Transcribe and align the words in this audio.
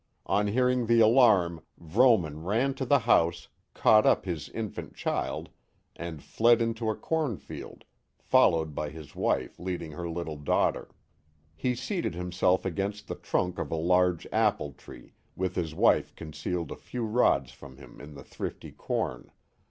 On 0.25 0.47
hearing 0.47 0.87
the 0.87 0.99
alarm 0.99 1.61
Vrooman 1.79 2.43
ran 2.43 2.73
to 2.73 2.87
the 2.87 2.97
house, 2.97 3.49
caught 3.75 4.03
up 4.03 4.25
his 4.25 4.49
infant 4.49 4.95
child, 4.95 5.49
and 5.95 6.23
fled 6.23 6.59
into 6.59 6.89
a 6.89 6.95
cornfield, 6.95 7.85
followed 8.17 8.73
by 8.73 8.89
his 8.89 9.15
wife 9.15 9.59
leading 9.59 9.91
her 9.91 10.09
little 10.09 10.37
daughter. 10.37 10.89
He 11.55 11.75
seated 11.75 12.15
himself 12.15 12.65
against 12.65 13.07
the 13.07 13.13
trunk 13.15 13.59
of 13.59 13.69
a 13.69 13.75
large 13.75 14.25
apple 14.31 14.71
tree, 14.71 15.13
with 15.35 15.53
his 15.53 15.75
wife 15.75 16.15
concealed 16.15 16.71
a 16.71 16.75
few 16.75 17.05
rods 17.05 17.51
from 17.51 17.77
him 17.77 18.01
in 18.01 18.15
the 18.15 18.23
thrifty 18.23 18.71
corn. 18.71 19.31